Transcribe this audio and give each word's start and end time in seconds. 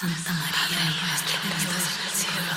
Santa 0.00 0.32
María, 0.32 0.80
en 0.80 0.88
el 0.88 1.68
cielo, 2.16 2.54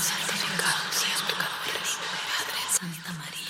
Santa 2.72 3.12
María, 3.20 3.44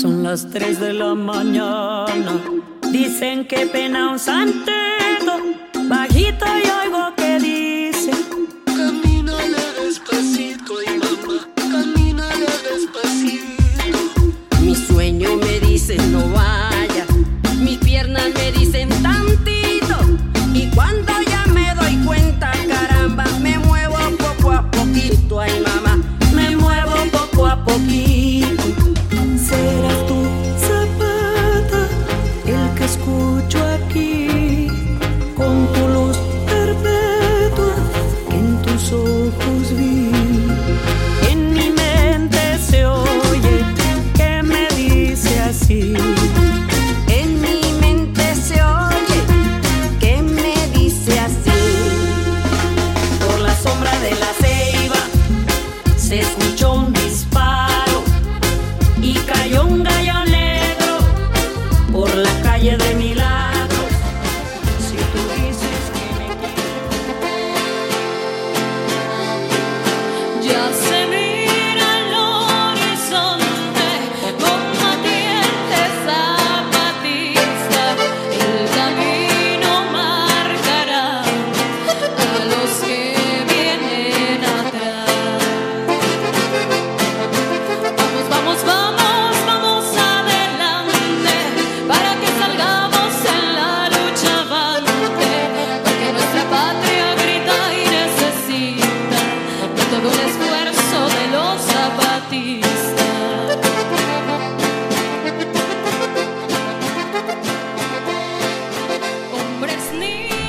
Son 0.00 0.22
las 0.22 0.48
3 0.48 0.80
de 0.80 0.94
la 0.94 1.14
mañana, 1.14 2.40
dicen 2.90 3.46
que 3.46 3.66
pena 3.66 4.12
un 4.12 4.18
santeto, 4.18 5.42
bajito 5.86 6.63
escuchó 56.54 56.74
un 56.74 56.92
disparo 56.92 58.04
y 59.02 59.14
cayó 59.14 59.66
un 59.66 59.82
gallo 59.82 60.24
negro 60.26 60.98
por 61.90 62.14
la 62.14 62.30
calle 62.42 62.76
de 62.76 62.94
Milagros. 62.94 63.23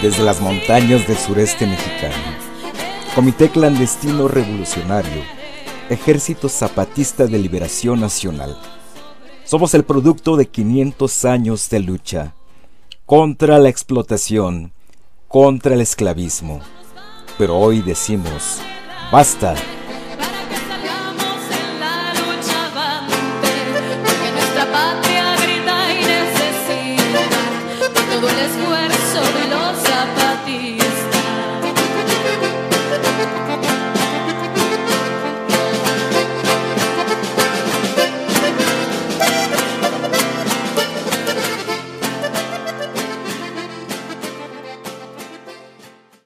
Desde 0.02 0.24
las 0.24 0.42
montañas 0.42 1.08
del 1.08 1.18
sureste 1.18 1.66
mexicano, 1.66 2.14
Comité 3.16 3.50
Clandestino 3.50 4.28
Revolucionario, 4.28 5.23
Ejército 5.89 6.50
Zapatista 6.50 7.26
de 7.28 7.39
Liberación 7.39 8.02
Nacional. 8.02 8.58
Somos 9.45 9.73
el 9.73 9.84
producto 9.84 10.36
de 10.36 10.48
500 10.48 11.26
años 11.26 11.70
de 11.70 11.80
lucha 11.80 12.34
contra 13.05 13.58
la 13.58 13.70
explotación, 13.70 14.73
contra 15.28 15.76
el 15.76 15.82
esclavismo. 15.82 16.60
Pero 17.38 17.58
hoy 17.58 17.82
decimos, 17.82 18.60
basta 19.11 19.55